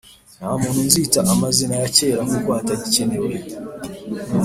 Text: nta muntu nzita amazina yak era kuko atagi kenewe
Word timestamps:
nta 0.37 0.49
muntu 0.61 0.79
nzita 0.87 1.19
amazina 1.33 1.73
yak 1.81 1.97
era 2.09 2.21
kuko 2.31 2.49
atagi 2.59 2.87
kenewe 2.95 3.33